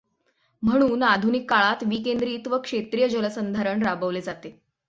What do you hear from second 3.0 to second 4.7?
जलसंधारण राबवले जाते.